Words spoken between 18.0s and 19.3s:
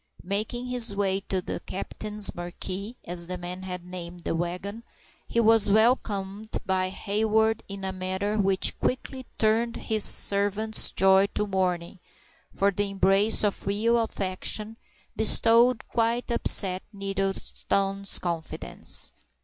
confidence.